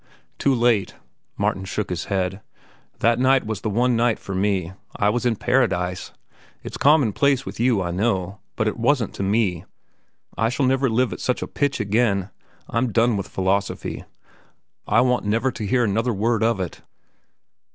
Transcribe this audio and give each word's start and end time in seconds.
"Too 0.39 0.55
late." 0.55 0.95
Martin 1.37 1.63
shook 1.63 1.91
his 1.91 2.05
head. 2.05 2.41
"That 3.01 3.19
night 3.19 3.45
was 3.45 3.61
the 3.61 3.69
one 3.69 3.95
night 3.95 4.17
for 4.17 4.33
me. 4.33 4.73
I 4.95 5.09
was 5.09 5.27
in 5.27 5.35
paradise. 5.35 6.11
It's 6.63 6.75
commonplace 6.75 7.45
with 7.45 7.59
you, 7.59 7.83
I 7.83 7.91
know. 7.91 8.39
But 8.55 8.67
it 8.67 8.79
wasn't 8.79 9.13
to 9.13 9.21
me. 9.21 9.63
I 10.35 10.49
shall 10.49 10.65
never 10.65 10.89
live 10.89 11.13
at 11.13 11.19
such 11.19 11.43
a 11.43 11.47
pitch 11.47 11.79
again. 11.79 12.31
I'm 12.67 12.91
done 12.91 13.15
with 13.15 13.27
philosophy. 13.27 14.03
I 14.87 15.01
want 15.01 15.23
never 15.25 15.51
to 15.51 15.67
hear 15.67 15.83
another 15.83 16.15
word 16.15 16.41
of 16.41 16.59
it." 16.59 16.81